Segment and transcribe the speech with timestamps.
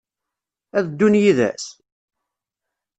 [0.77, 1.65] Ad ddun yid-s?